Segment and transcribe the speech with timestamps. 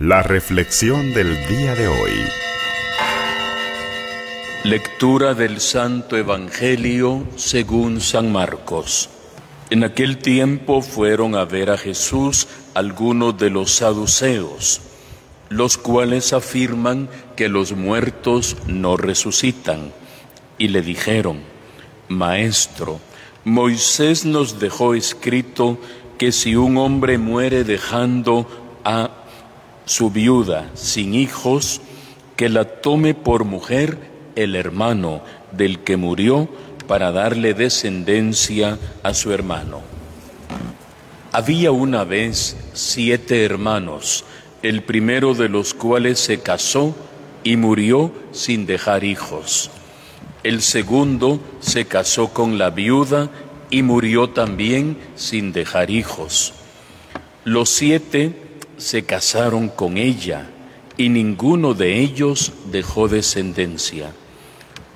[0.00, 2.12] La reflexión del día de hoy.
[4.64, 9.10] Lectura del Santo Evangelio según San Marcos.
[9.68, 14.80] En aquel tiempo fueron a ver a Jesús algunos de los saduceos,
[15.50, 19.92] los cuales afirman que los muertos no resucitan,
[20.56, 21.40] y le dijeron,
[22.08, 23.00] Maestro,
[23.44, 25.78] Moisés nos dejó escrito
[26.16, 28.48] que si un hombre muere dejando
[28.82, 29.19] a
[29.90, 31.80] su viuda sin hijos,
[32.36, 33.98] que la tome por mujer
[34.36, 36.48] el hermano del que murió
[36.86, 39.80] para darle descendencia a su hermano.
[41.32, 44.24] Había una vez siete hermanos,
[44.62, 46.94] el primero de los cuales se casó
[47.42, 49.72] y murió sin dejar hijos.
[50.44, 53.28] El segundo se casó con la viuda
[53.70, 56.52] y murió también sin dejar hijos.
[57.44, 58.49] Los siete
[58.80, 60.48] se casaron con ella
[60.96, 64.12] y ninguno de ellos dejó descendencia.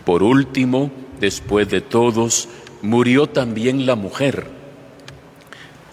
[0.07, 2.49] Por último, después de todos,
[2.81, 4.47] murió también la mujer.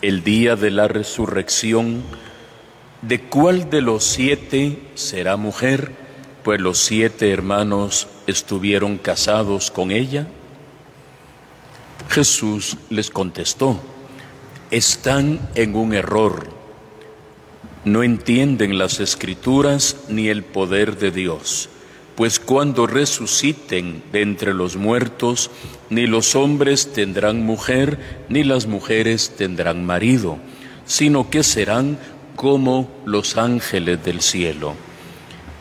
[0.02, 2.02] El día de la resurrección,
[3.02, 5.92] ¿de cuál de los siete será mujer?
[6.44, 10.28] Pues los siete hermanos estuvieron casados con ella.
[12.10, 13.80] Jesús les contestó,
[14.72, 16.51] están en un error
[17.86, 21.70] no entienden las escrituras ni el poder de Dios,
[22.16, 25.50] pues cuando resuciten de entre los muertos,
[25.90, 30.38] ni los hombres tendrán mujer, ni las mujeres tendrán marido,
[30.86, 31.98] sino que serán
[32.36, 34.76] como los ángeles del cielo.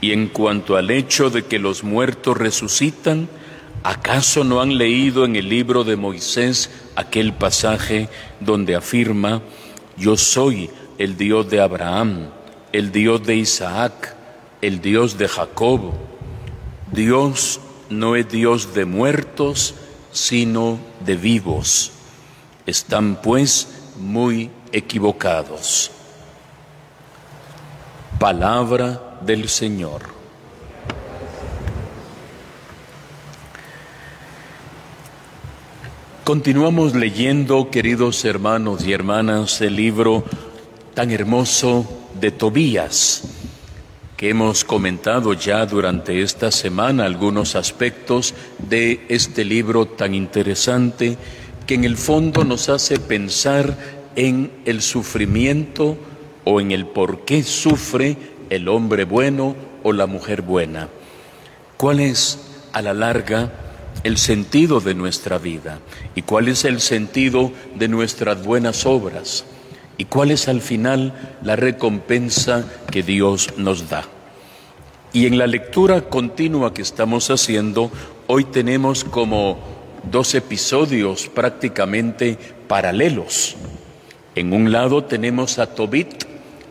[0.01, 3.29] Y en cuanto al hecho de que los muertos resucitan,
[3.83, 8.09] ¿acaso no han leído en el libro de Moisés aquel pasaje
[8.41, 9.43] donde afirma,
[9.97, 12.29] yo soy el Dios de Abraham,
[12.73, 14.15] el Dios de Isaac,
[14.61, 15.95] el Dios de Jacob.
[16.93, 19.75] Dios no es Dios de muertos,
[20.13, 21.93] sino de vivos.
[22.67, 25.91] Están pues muy equivocados.
[28.19, 30.03] Palabra del Señor.
[36.25, 40.25] Continuamos leyendo, queridos hermanos y hermanas, el libro
[41.01, 41.87] tan hermoso
[42.21, 43.23] de Tobías,
[44.19, 51.17] que hemos comentado ya durante esta semana algunos aspectos de este libro tan interesante
[51.67, 53.79] que en el fondo nos hace pensar
[54.15, 55.97] en el sufrimiento
[56.45, 58.19] o en el por qué sufre
[58.51, 60.91] el hombre bueno o la mujer buena.
[61.79, 62.41] ¿Cuál es
[62.75, 63.51] a la larga
[64.05, 65.79] el sentido de nuestra vida
[66.15, 69.47] y cuál es el sentido de nuestras buenas obras?
[70.01, 71.13] Y cuál es al final
[71.43, 74.05] la recompensa que Dios nos da.
[75.13, 77.91] Y en la lectura continua que estamos haciendo,
[78.27, 79.59] hoy tenemos como
[80.11, 83.57] dos episodios prácticamente paralelos.
[84.35, 86.25] En un lado tenemos a Tobit,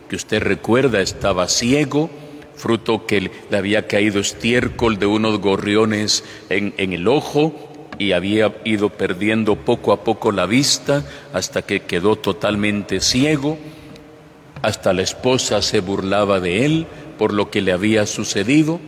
[0.09, 2.09] que usted recuerda estaba ciego,
[2.55, 7.68] fruto que le había caído estiércol de unos gorriones en, en el ojo,
[7.99, 13.57] y había ido perdiendo poco a poco la vista hasta que quedó totalmente ciego.
[14.61, 16.87] Hasta la esposa se burlaba de él
[17.17, 18.79] por lo que le había sucedido.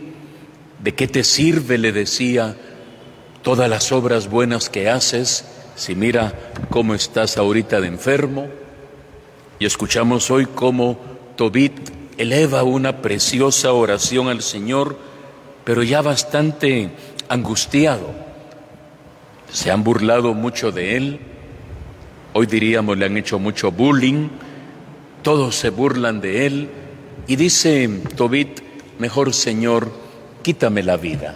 [0.82, 2.56] ¿De qué te sirve, le decía,
[3.42, 5.44] todas las obras buenas que haces
[5.76, 6.34] si mira
[6.70, 8.48] cómo estás ahorita de enfermo?
[9.58, 10.98] Y escuchamos hoy cómo
[11.36, 14.96] Tobit eleva una preciosa oración al Señor,
[15.64, 16.90] pero ya bastante
[17.28, 18.31] angustiado
[19.52, 21.20] se han burlado mucho de él,
[22.32, 24.28] hoy diríamos le han hecho mucho bullying,
[25.22, 26.68] todos se burlan de él.
[27.26, 28.60] Y dice Tobit,
[28.98, 29.92] mejor Señor,
[30.42, 31.34] quítame la vida,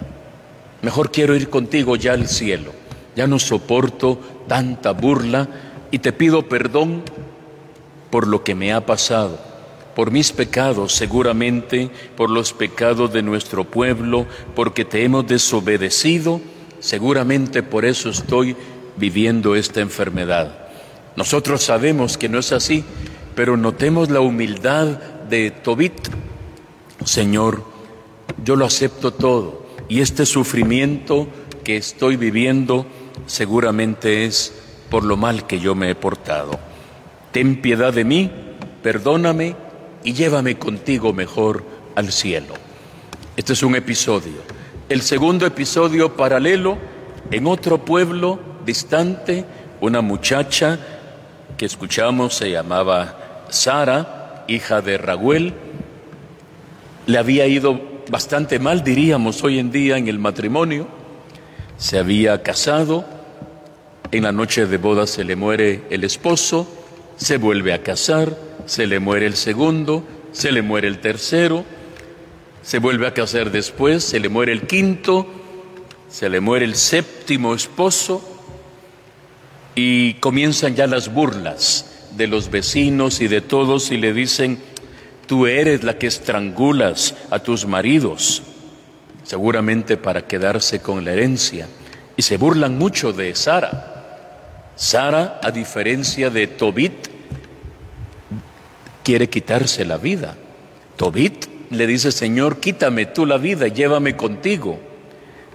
[0.81, 2.71] mejor quiero ir contigo ya al cielo,
[3.15, 5.47] ya no soporto tanta burla
[5.91, 7.03] y te pido perdón
[8.09, 9.39] por lo que me ha pasado,
[9.95, 14.25] por mis pecados seguramente, por los pecados de nuestro pueblo,
[14.55, 16.41] porque te hemos desobedecido
[16.79, 18.55] Seguramente por eso estoy
[18.97, 20.67] viviendo esta enfermedad.
[21.15, 22.83] Nosotros sabemos que no es así,
[23.35, 24.87] pero notemos la humildad
[25.29, 25.93] de Tobit.
[27.03, 27.63] Señor,
[28.43, 31.27] yo lo acepto todo y este sufrimiento
[31.63, 32.85] que estoy viviendo
[33.25, 34.53] seguramente es
[34.89, 36.59] por lo mal que yo me he portado.
[37.31, 38.31] Ten piedad de mí,
[38.83, 39.55] perdóname
[40.03, 41.63] y llévame contigo mejor
[41.95, 42.53] al cielo.
[43.35, 44.56] Este es un episodio
[44.89, 46.77] el segundo episodio paralelo,
[47.31, 49.43] en otro pueblo distante,
[49.81, 50.79] una muchacha
[51.57, 55.53] que escuchamos se llamaba Sara, hija de Raguel,
[57.05, 60.87] le había ido bastante mal, diríamos hoy en día, en el matrimonio.
[61.77, 63.03] Se había casado,
[64.11, 66.65] en la noche de boda se le muere el esposo,
[67.17, 71.65] se vuelve a casar, se le muere el segundo, se le muere el tercero,
[72.67, 75.25] se vuelve a casar después, se le muere el quinto,
[76.09, 78.21] se le muere el séptimo esposo
[79.73, 84.59] y comienzan ya las burlas de los vecinos y de todos y le dicen,
[85.27, 88.43] tú eres la que estrangulas a tus maridos,
[89.23, 91.69] seguramente para quedarse con la herencia.
[92.17, 94.73] Y se burlan mucho de Sara.
[94.75, 97.07] Sara, a diferencia de Tobit,
[99.05, 100.35] quiere quitarse la vida.
[100.97, 104.79] Tobit le dice, Señor, quítame tú la vida, llévame contigo.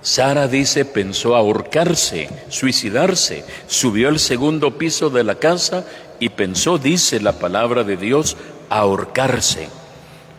[0.02, 5.86] Sara dice, pensó ahorcarse, suicidarse, subió al segundo piso de la casa
[6.18, 8.36] y pensó, dice la palabra de Dios,
[8.68, 9.68] ahorcarse.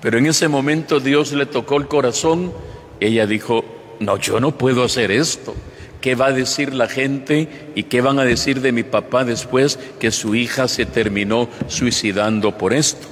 [0.01, 2.51] Pero en ese momento Dios le tocó el corazón,
[2.99, 3.63] ella dijo,
[3.99, 5.55] no, yo no puedo hacer esto.
[6.01, 9.79] ¿Qué va a decir la gente y qué van a decir de mi papá después
[10.01, 13.07] que su hija se terminó suicidando por esto?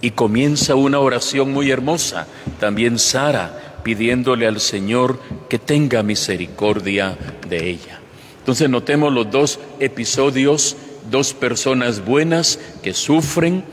[0.00, 2.26] Y comienza una oración muy hermosa,
[2.60, 7.16] también Sara, pidiéndole al Señor que tenga misericordia
[7.48, 8.00] de ella.
[8.38, 10.76] Entonces notemos los dos episodios,
[11.10, 13.64] dos personas buenas que sufren,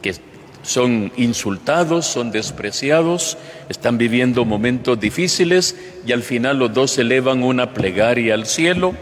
[0.00, 0.14] que
[0.62, 3.36] son insultados, son despreciados,
[3.68, 5.76] están viviendo momentos difíciles
[6.06, 8.94] y al final los dos elevan una plegaria al cielo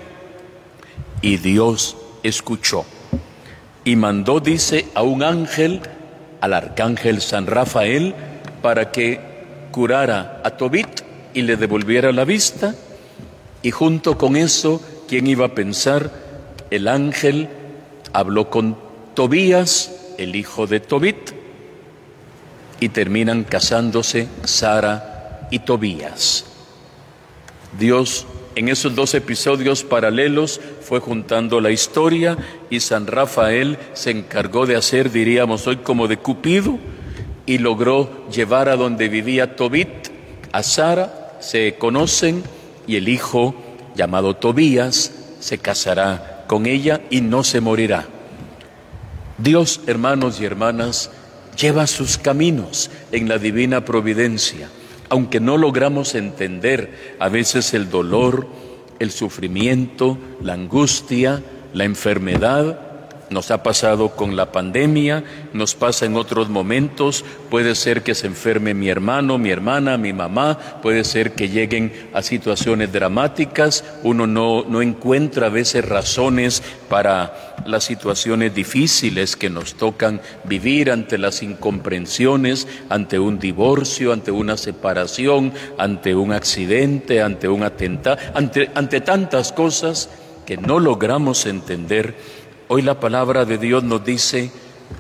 [1.20, 2.84] y Dios escuchó
[3.84, 5.80] y mandó, dice, a un ángel,
[6.43, 8.15] al arcángel San Rafael,
[8.62, 9.21] para que
[9.71, 11.00] curara a Tobit
[11.35, 12.75] y le devolviera la vista.
[13.62, 16.11] Y junto con eso, ¿quién iba a pensar?
[16.71, 17.49] El ángel
[18.12, 18.77] habló con
[19.15, 21.31] Tobías, el hijo de Tobit,
[22.81, 26.44] y terminan casándose Sara y Tobías.
[27.79, 32.37] Dios en esos dos episodios paralelos fue juntando la historia
[32.70, 36.78] y San Rafael se encargó de hacer, diríamos hoy, como de Cupido,
[37.46, 39.88] y logró llevar a donde vivía Tobit,
[40.52, 42.43] a Sara, se conocen
[42.87, 43.54] y el hijo
[43.94, 48.06] llamado Tobías se casará con ella y no se morirá.
[49.38, 51.10] Dios, hermanos y hermanas,
[51.58, 54.69] lleva sus caminos en la divina providencia,
[55.12, 58.47] aunque no logramos entender a veces el dolor,
[58.99, 61.43] el sufrimiento, la angustia,
[61.75, 62.92] la enfermedad,
[63.32, 68.26] nos ha pasado con la pandemia, nos pasa en otros momentos, puede ser que se
[68.26, 74.26] enferme mi hermano, mi hermana, mi mamá, puede ser que lleguen a situaciones dramáticas, uno
[74.26, 81.19] no, no encuentra a veces razones para las situaciones difíciles que nos tocan vivir ante
[81.19, 88.70] las incomprensiones, ante un divorcio, ante una separación, ante un accidente, ante un atentado, ante,
[88.75, 90.08] ante tantas cosas
[90.46, 92.14] que no logramos entender
[92.74, 94.50] Hoy la palabra de Dios nos dice,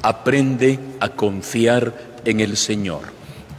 [0.02, 3.00] aprende a confiar en el Señor.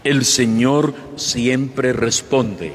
[0.04, 2.74] El Señor siempre responde,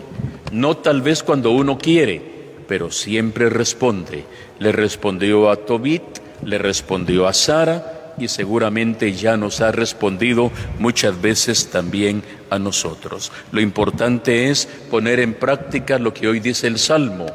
[0.50, 2.20] no tal vez cuando uno quiere,
[2.67, 4.25] pero siempre responde.
[4.58, 6.02] Le respondió a Tobit,
[6.44, 10.50] le respondió a Sara y seguramente ya nos ha respondido
[10.81, 13.31] muchas veces también a nosotros.
[13.52, 17.26] Lo importante es poner en práctica lo que hoy dice el Salmo.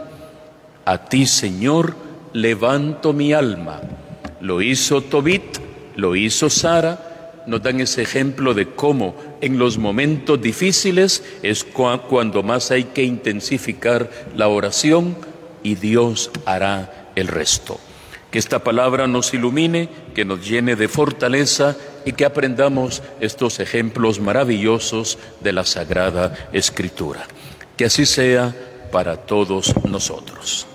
[0.84, 2.03] A ti, Señor,
[2.34, 3.82] levanto mi alma.
[4.42, 5.44] Lo hizo Tobit,
[5.96, 7.14] lo hizo Sara,
[7.46, 13.04] nos dan ese ejemplo de cómo en los momentos difíciles es cuando más hay que
[13.04, 15.16] intensificar la oración
[15.62, 17.80] y Dios hará el resto.
[18.32, 24.20] Que esta palabra nos ilumine, que nos llene de fortaleza y que aprendamos estos ejemplos
[24.20, 27.28] maravillosos de la Sagrada Escritura.
[27.78, 28.56] Que así sea
[28.92, 30.66] para todos nosotros.